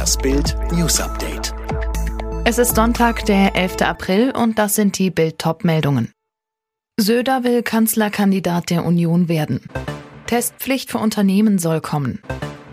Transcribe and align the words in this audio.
Das 0.00 0.16
Bild 0.16 0.56
News 0.72 0.98
Update. 0.98 1.52
Es 2.46 2.56
ist 2.56 2.74
Sonntag, 2.74 3.26
der 3.26 3.54
11. 3.54 3.82
April 3.82 4.30
und 4.30 4.58
das 4.58 4.74
sind 4.74 4.96
die 4.98 5.10
Bild-Top-Meldungen. 5.10 6.10
Söder 6.98 7.44
will 7.44 7.62
Kanzlerkandidat 7.62 8.70
der 8.70 8.86
Union 8.86 9.28
werden. 9.28 9.60
Testpflicht 10.24 10.90
für 10.90 10.96
Unternehmen 10.96 11.58
soll 11.58 11.82
kommen. 11.82 12.22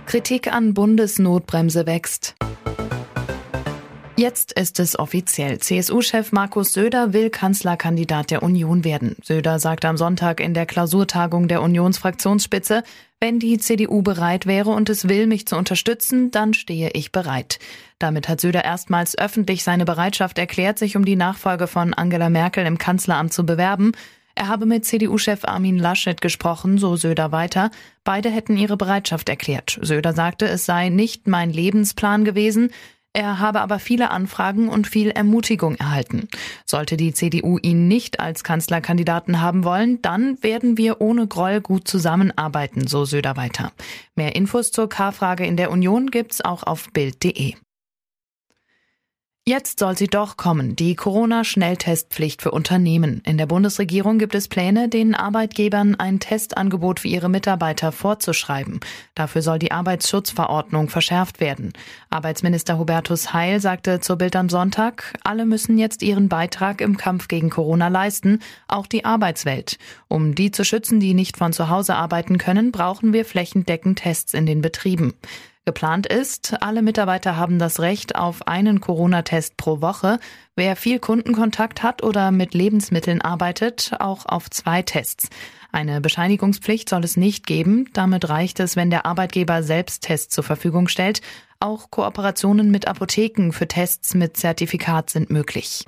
Kritik 0.05 0.53
an 0.53 0.73
Bundesnotbremse 0.73 1.85
wächst. 1.85 2.35
Jetzt 4.15 4.53
ist 4.53 4.79
es 4.79 4.97
offiziell. 4.97 5.59
CSU-Chef 5.59 6.31
Markus 6.31 6.71
Söder 6.71 7.11
will 7.11 7.29
Kanzlerkandidat 7.29 8.31
der 8.31 8.41
Union 8.41 8.85
werden. 8.85 9.17
Söder 9.21 9.59
sagte 9.59 9.89
am 9.89 9.97
Sonntag 9.97 10.39
in 10.39 10.53
der 10.53 10.65
Klausurtagung 10.65 11.49
der 11.49 11.61
Unionsfraktionsspitze, 11.61 12.83
wenn 13.19 13.39
die 13.39 13.57
CDU 13.57 14.03
bereit 14.03 14.45
wäre 14.45 14.69
und 14.69 14.89
es 14.89 15.09
will, 15.09 15.25
mich 15.25 15.47
zu 15.47 15.57
unterstützen, 15.57 16.29
dann 16.29 16.53
stehe 16.53 16.91
ich 16.93 17.11
bereit. 17.11 17.57
Damit 17.97 18.29
hat 18.29 18.39
Söder 18.39 18.63
erstmals 18.63 19.17
öffentlich 19.17 19.63
seine 19.63 19.85
Bereitschaft 19.85 20.37
erklärt, 20.37 20.77
sich 20.77 20.95
um 20.95 21.03
die 21.03 21.15
Nachfolge 21.15 21.65
von 21.67 21.93
Angela 21.95 22.29
Merkel 22.29 22.65
im 22.65 22.77
Kanzleramt 22.77 23.33
zu 23.33 23.45
bewerben. 23.45 23.93
Er 24.35 24.49
habe 24.49 24.67
mit 24.67 24.85
CDU-Chef 24.85 25.45
Armin 25.45 25.79
Laschet 25.79 26.21
gesprochen, 26.21 26.77
so 26.77 26.95
Söder 26.95 27.31
weiter. 27.31 27.71
Beide 28.03 28.29
hätten 28.29 28.55
ihre 28.55 28.77
Bereitschaft 28.77 29.29
erklärt. 29.29 29.79
Söder 29.81 30.13
sagte, 30.13 30.47
es 30.47 30.67
sei 30.67 30.89
nicht 30.89 31.25
mein 31.25 31.51
Lebensplan 31.51 32.23
gewesen. 32.23 32.69
Er 33.17 33.39
habe 33.39 33.61
aber 33.61 33.79
viele 33.79 34.11
Anfragen 34.11 34.69
und 34.69 34.85
viel 34.85 35.09
Ermutigung 35.09 35.73
erhalten. 35.73 36.27
Sollte 36.67 36.97
die 36.97 37.15
CDU 37.15 37.57
ihn 37.57 37.87
nicht 37.87 38.19
als 38.19 38.43
Kanzlerkandidaten 38.43 39.41
haben 39.41 39.63
wollen, 39.63 39.99
dann 40.03 40.37
werden 40.43 40.77
wir 40.77 41.01
ohne 41.01 41.25
Groll 41.25 41.59
gut 41.59 41.87
zusammenarbeiten, 41.87 42.85
so 42.85 43.05
Söder 43.05 43.35
weiter. 43.35 43.71
Mehr 44.13 44.35
Infos 44.35 44.69
zur 44.69 44.87
K-Frage 44.87 45.47
in 45.47 45.57
der 45.57 45.71
Union 45.71 46.11
gibt's 46.11 46.45
auch 46.45 46.61
auf 46.61 46.91
Bild.de. 46.93 47.55
Jetzt 49.47 49.79
soll 49.79 49.97
sie 49.97 50.07
doch 50.07 50.35
kommen, 50.35 50.75
die 50.75 50.95
Corona-Schnelltestpflicht 50.95 52.41
für 52.41 52.51
Unternehmen. 52.51 53.21
In 53.25 53.37
der 53.37 53.45
Bundesregierung 53.45 54.19
gibt 54.19 54.35
es 54.35 54.49
Pläne, 54.49 54.89
den 54.89 55.15
Arbeitgebern 55.15 55.95
ein 55.95 56.19
Testangebot 56.19 56.99
für 56.99 57.07
ihre 57.07 57.29
Mitarbeiter 57.29 57.93
vorzuschreiben. 57.93 58.81
Dafür 59.15 59.41
soll 59.41 59.57
die 59.57 59.71
Arbeitsschutzverordnung 59.71 60.89
verschärft 60.89 61.39
werden. 61.39 61.71
Arbeitsminister 62.09 62.77
Hubertus 62.77 63.31
Heil 63.31 63.61
sagte 63.61 64.01
zur 64.01 64.17
Bild 64.17 64.35
am 64.35 64.49
Sonntag, 64.49 65.13
alle 65.23 65.45
müssen 65.45 65.77
jetzt 65.77 66.03
ihren 66.03 66.27
Beitrag 66.27 66.81
im 66.81 66.97
Kampf 66.97 67.29
gegen 67.29 67.49
Corona 67.49 67.87
leisten, 67.87 68.41
auch 68.67 68.85
die 68.85 69.05
Arbeitswelt. 69.05 69.77
Um 70.09 70.35
die 70.35 70.51
zu 70.51 70.65
schützen, 70.65 70.99
die 70.99 71.13
nicht 71.13 71.37
von 71.37 71.53
zu 71.53 71.69
Hause 71.69 71.95
arbeiten 71.95 72.37
können, 72.37 72.73
brauchen 72.73 73.13
wir 73.13 73.23
flächendeckend 73.23 73.99
Tests 73.99 74.33
in 74.33 74.45
den 74.45 74.59
Betrieben. 74.59 75.13
Geplant 75.67 76.07
ist, 76.07 76.55
alle 76.61 76.81
Mitarbeiter 76.81 77.35
haben 77.35 77.59
das 77.59 77.81
Recht 77.81 78.15
auf 78.15 78.47
einen 78.47 78.79
Corona-Test 78.79 79.57
pro 79.57 79.81
Woche. 79.81 80.17
Wer 80.55 80.77
viel 80.77 80.97
Kundenkontakt 80.97 81.83
hat 81.83 82.03
oder 82.03 82.31
mit 82.31 82.53
Lebensmitteln 82.53 83.21
arbeitet, 83.21 83.91
auch 83.99 84.25
auf 84.25 84.49
zwei 84.49 84.81
Tests. 84.81 85.27
Eine 85.73 85.99
Bescheinigungspflicht 85.99 86.87
soll 86.87 87.03
es 87.03 87.17
nicht 87.17 87.45
geben. 87.45 87.89
Damit 87.91 88.29
reicht 88.29 88.61
es, 88.61 88.77
wenn 88.77 88.89
der 88.89 89.05
Arbeitgeber 89.05 89.61
selbst 89.61 90.03
Tests 90.03 90.33
zur 90.33 90.45
Verfügung 90.45 90.87
stellt. 90.87 91.19
Auch 91.59 91.91
Kooperationen 91.91 92.71
mit 92.71 92.87
Apotheken 92.87 93.51
für 93.51 93.67
Tests 93.67 94.13
mit 94.13 94.37
Zertifikat 94.37 95.09
sind 95.09 95.29
möglich. 95.29 95.83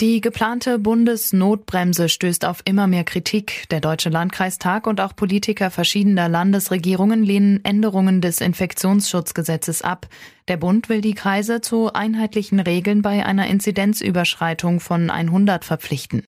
Die 0.00 0.22
geplante 0.22 0.78
Bundesnotbremse 0.78 2.08
stößt 2.08 2.46
auf 2.46 2.62
immer 2.64 2.86
mehr 2.86 3.04
Kritik. 3.04 3.66
Der 3.70 3.80
Deutsche 3.80 4.08
Landkreistag 4.08 4.86
und 4.86 4.98
auch 4.98 5.14
Politiker 5.14 5.70
verschiedener 5.70 6.26
Landesregierungen 6.26 7.22
lehnen 7.22 7.62
Änderungen 7.66 8.22
des 8.22 8.40
Infektionsschutzgesetzes 8.40 9.82
ab. 9.82 10.06
Der 10.48 10.56
Bund 10.56 10.88
will 10.88 11.02
die 11.02 11.12
Kreise 11.12 11.60
zu 11.60 11.92
einheitlichen 11.92 12.60
Regeln 12.60 13.02
bei 13.02 13.26
einer 13.26 13.48
Inzidenzüberschreitung 13.48 14.80
von 14.80 15.10
100 15.10 15.66
verpflichten. 15.66 16.24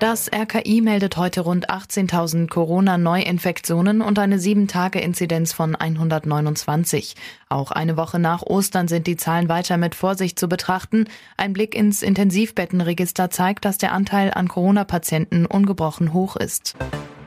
Das 0.00 0.28
RKI 0.30 0.80
meldet 0.80 1.16
heute 1.16 1.42
rund 1.42 1.70
18.000 1.70 2.48
Corona-Neuinfektionen 2.48 4.02
und 4.02 4.18
eine 4.18 4.38
7-Tage-Inzidenz 4.38 5.52
von 5.52 5.76
129. 5.76 7.14
Auch 7.48 7.70
eine 7.70 7.96
Woche 7.96 8.18
nach 8.18 8.42
Ostern 8.42 8.88
sind 8.88 9.06
die 9.06 9.16
Zahlen 9.16 9.48
weiter 9.48 9.76
mit 9.76 9.94
Vorsicht 9.94 10.38
zu 10.38 10.48
betrachten. 10.48 11.06
Ein 11.36 11.52
Blick 11.52 11.76
ins 11.76 12.02
Intensivbettenregister 12.02 13.30
zeigt, 13.30 13.64
dass 13.64 13.78
der 13.78 13.92
Anteil 13.92 14.32
an 14.34 14.48
Corona-Patienten 14.48 15.46
ungebrochen 15.46 16.12
hoch 16.12 16.36
ist. 16.36 16.74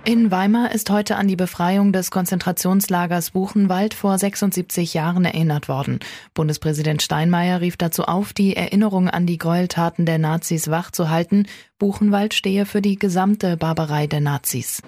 In 0.08 0.32
Weimar 0.32 0.72
ist 0.72 0.90
heute 0.90 1.18
an 1.18 1.28
die 1.28 1.36
Befreiung 1.36 1.92
des 1.92 2.12
Konzentrationslagers 2.12 3.32
Buchenwald 3.32 3.94
vor 3.94 4.18
76 4.18 4.94
Jahren 4.94 5.26
erinnert 5.26 5.68
worden. 5.68 6.00
Bundespräsident 6.34 7.02
Steinmeier 7.02 7.60
rief 7.60 7.76
dazu 7.76 8.04
auf, 8.04 8.32
die 8.32 8.56
Erinnerung 8.56 9.10
an 9.10 9.26
die 9.26 9.38
Gräueltaten 9.38 10.06
der 10.06 10.18
Nazis 10.18 10.70
wachzuhalten. 10.70 11.46
Buchenwald 11.78 12.34
stehe 12.34 12.66
für 12.66 12.82
die 12.82 12.98
gesamte 12.98 13.58
Barbarei 13.58 14.08
der 14.08 14.22
Nazis. 14.22 14.82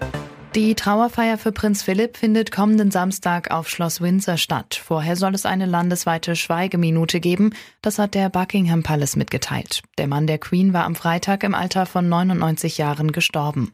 Die 0.56 0.74
Trauerfeier 0.74 1.38
für 1.38 1.52
Prinz 1.52 1.84
Philipp 1.84 2.16
findet 2.16 2.54
kommenden 2.54 2.90
Samstag 2.90 3.52
auf 3.52 3.68
Schloss 3.68 4.00
Windsor 4.00 4.38
statt. 4.38 4.82
Vorher 4.82 5.18
soll 5.18 5.36
es 5.36 5.46
eine 5.46 5.66
landesweite 5.66 6.38
Schweigeminute 6.38 7.20
geben. 7.20 7.54
Das 7.82 8.00
hat 8.00 8.16
der 8.16 8.30
Buckingham 8.30 8.84
Palace 8.84 9.18
mitgeteilt. 9.18 9.82
Der 9.98 10.08
Mann 10.08 10.28
der 10.28 10.38
Queen 10.38 10.72
war 10.72 10.86
am 10.86 10.96
Freitag 10.96 11.44
im 11.44 11.56
Alter 11.56 11.86
von 11.86 12.08
99 12.08 12.78
Jahren 12.78 13.12
gestorben. 13.12 13.74